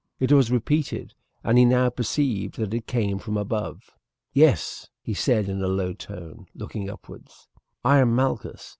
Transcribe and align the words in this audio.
It 0.19 0.31
was 0.31 0.49
repeated, 0.49 1.13
and 1.43 1.59
he 1.59 1.63
now 1.65 1.91
perceived 1.91 2.55
that 2.57 2.73
it 2.73 2.87
came 2.87 3.19
from 3.19 3.37
above. 3.37 3.91
"Yes," 4.33 4.89
he 5.03 5.13
said 5.13 5.47
in 5.47 5.61
a 5.61 5.67
low 5.67 5.93
tone, 5.93 6.47
looking 6.55 6.89
upwards, 6.89 7.47
"I 7.85 7.99
am 7.99 8.15
Malchus. 8.15 8.69